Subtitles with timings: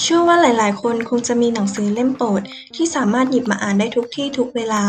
[0.00, 2.42] เชื่อว่าหลาย ๆ คนคงจะมีหนังสือเล่มโปรด
[2.76, 4.82] ที่สามารถหยิบมาอ่านได้ทุกที่ทุกเวลา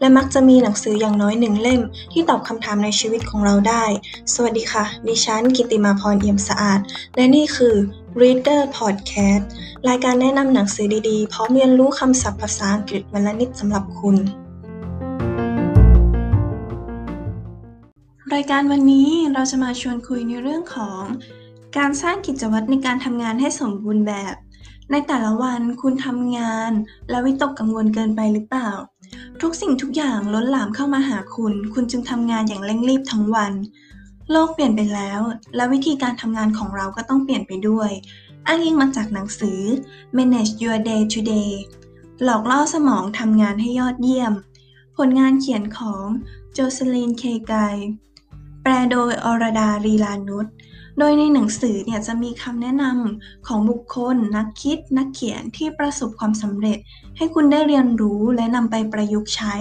[0.00, 1.80] และมักจะมีหนังสืออย่างน้อยหนึ่งเล่ม
[2.12, 3.84] ที่ตอบคำถามในชีวิตของเราได้
[4.34, 6.80] สวัสดีค่ะ ดิฉันกิติมาพรเอี่ยมสะอาด
[7.16, 7.74] และนี่คือ
[8.20, 9.44] Reader Podcast
[9.88, 14.16] รายการแนะนำหนังสือดีๆ พร้อมเรียนรู้คำศัพท์ภาษาอังกฤษวันละนิดสำหรับคุณ
[18.34, 21.02] รายการวันนี้เราจะมาชวนคุยในเรื่องของ
[21.78, 24.34] การสร้างกิจวัตรในการทำงานให้สมบูรณ์แบบ
[24.90, 26.72] ในแต่ละวันคุณทำงาน
[27.10, 28.70] และวิตกกังวลเกินไปหรือเปล่า
[29.40, 33.52] ทุกสิ่งทุกอย่างล้นหลามเข้ามาหาคุณ คุณจึงทำงานอย่างเร่งรีบทั้งวัน
[34.30, 35.20] โลกเปลี่ยนไปแล้ว
[35.56, 37.90] และวิธีการทำงานของเราก็ต้องเปลี่ยนไปด้วย
[38.46, 39.60] อ้างอิงมาจากหนังสือ
[40.16, 41.50] Manage Your Day Today
[42.24, 44.32] หลอกล่อสมองทำงานให้ยอดเยี่ยม
[44.96, 46.04] ผลงานเขียนของ
[46.52, 47.54] โจเซลีนเคไก
[48.62, 50.46] แปลโดยอรดารีลานุช
[50.98, 56.78] โดยในหนังสือเนี่ยจะมีคำแนะนำของบุคคล นักคิด นักเขียนที่ประสบความสำเร็จ
[57.16, 59.54] ให้คุณได้เรียนรู้และนำไปประยุกต์ใช้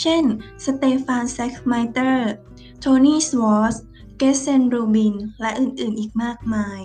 [0.00, 0.22] เช่น
[0.64, 6.80] Stefan Sagmeister Tony Schwartz Gretchen Rubin และอื่นๆ อีกมากมาย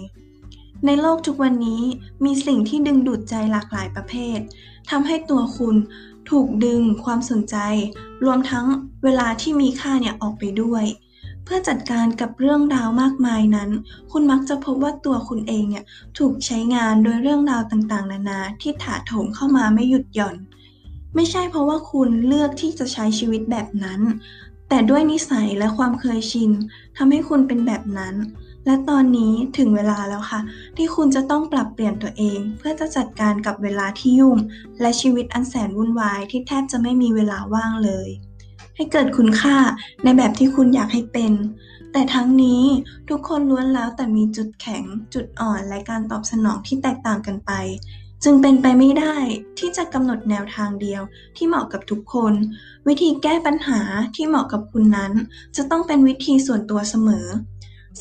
[0.85, 1.83] ในโลกทุกวันนี้
[2.25, 4.39] มีสิ่งที่ดึงดูดใจหลากหลายประเภท
[4.89, 5.75] ทำให้ตัวคุณ
[6.29, 7.57] ถูกดึงความสนใจ
[8.25, 8.65] รวมทั้ง
[9.03, 10.85] เวลาที่มีค่าเนี่ยออกไปด้วย
[11.43, 13.69] เพื่อจัดการกับเรื่องราวมากมายนั้น
[14.11, 15.85] คุณมักจะพบว่าตัวคุณเองเนี่ย
[16.17, 20.35] ถูกใช้งานโดยเรื่องราวต่างๆ นานาที่ถาโถมเข้ามาไม่หยุดหย่อน
[21.15, 24.01] ไม่ใช่เพราะว่าคุณเลือกที่จะใช้ชีวิตแบบนั้น
[24.69, 26.51] แต่ด้วยนิสัยและความเคยชิน
[26.97, 28.15] ทำให้คุณเป็นแบบนั้น
[28.65, 30.41] และตอนนี้ถึงเวลาแล้วค่ะ
[30.77, 34.37] ที่คุณจะต้องปรับเปลี่ยนตัวเอง เพื่อจะจัดการกับเวลาที่ยุ่ง
[34.81, 38.09] และชีวิตอันแสนวุ่นวายที่แทบจะไม่มีเวลาว่างเลย
[38.75, 39.57] ให้เกิดคุณค่า
[40.03, 41.33] ในแบบที่คุณอยากให้เป็น
[41.91, 42.63] แต่ทั้งนี้
[43.09, 47.51] ทุกคนล้วนแล้วแต่มีจุดแข็ง จุดอ่อนและการตอบสนองที่แตกต่างกันไป
[48.23, 49.15] จึงเป็นไปไม่ได้
[49.59, 51.01] ที่จะกำหนดแนวทางเดียว
[51.35, 52.33] ที่เหมาะกับทุกคน
[52.87, 53.81] วิธีแก้ปัญหา
[54.15, 55.13] ที่เหมาะกับคุณนั้น
[55.55, 57.27] จะต้องเป็นวิธีส่วนตัวเสมอ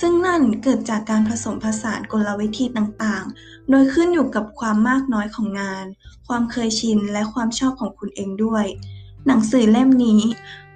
[0.01, 5.85] ซึ่งนั่นเกิดจากการผสมผสานกลวิธีต่างๆ โดยขึ้นอยู่กับความมากน้อยของงาน
[6.29, 8.67] ความเคยชินและความชอบของคุณเองด้วย
[9.27, 10.21] หนังสือเล่มนี้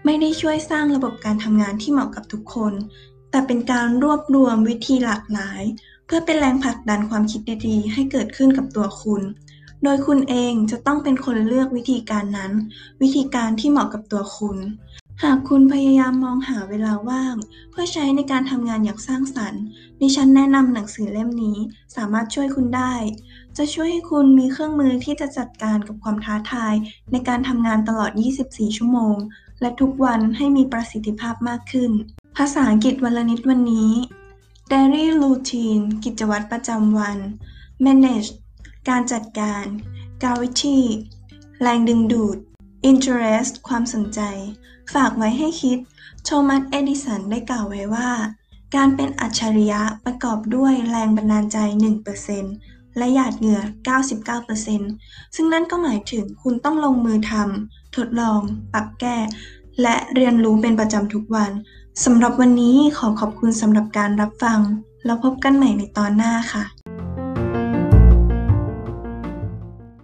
[0.04, 2.72] ไม่ได้ช่วยสร้างระบบการทำงานที่เหมาะกับทุกคน
[3.30, 5.62] แต่เป็นการรวบรวมวิธีหลากหลาย
[6.06, 9.22] เพื่อเป็นแรงผลักดันความคิดดีๆ ให้เกิดขึ้นกับตัวคุณ
[9.82, 12.52] โดยคุณเองจะต้องเป็นคนเลือกวิธีการนั้น
[13.02, 14.58] วิธีการที่เหมาะกับตัวคุณ
[15.22, 17.36] หากคุณพยายามมองหาเวลาว่าง
[17.70, 19.62] เพื่อใช้ในการทำงานอย่างสร้างสรรค์
[20.00, 21.58] ดิฉันแนะนำหนังสือเล่มนี้
[21.96, 22.94] สามารถช่วยคุณได้
[23.56, 26.74] จะช่วยให้คุณมีเครื่องมือที่จะจัดการกับความท้าทาย
[27.12, 28.10] ในการทำงานตลอด
[28.44, 29.16] 24 ชั่วโมง
[29.60, 31.90] และทุกวันให้มีประสิทธิภาพมากขึ้น
[32.36, 33.92] ภาษาอังกฤษวันละนิดวันนี้
[34.72, 37.18] daily routine กิจวัตรประจำวัน
[37.84, 38.30] manage
[38.88, 39.64] การจัดการ
[40.22, 40.78] gravity
[41.62, 42.38] แรงดึงดูด
[42.90, 44.20] interest ความสนใจ
[44.94, 45.78] ฝากไว้ให้คิด
[46.24, 48.10] โทมัส เอดิสันได้กล่าวไว้ว่า
[48.74, 51.58] การเป็นอัจฉริยะประกอบด้วยแรงบันดาลใจ
[52.24, 53.60] 1% และหยาดเหงื่อ
[54.28, 58.40] 99%ซึ่งนั่นก็หมายถึงคุณต้องลงมือทำทดลอง
[58.72, 59.16] ปรับแก้
[59.82, 61.50] และเรียนรู้เป็นประจำทุกวัน
[62.04, 64.60] สำหรับวันนี้ขอขอบคุณสำหรับการรับฟัง
[65.04, 66.75] แล้วพบกันใหม่ในตอนหน้าค่ะ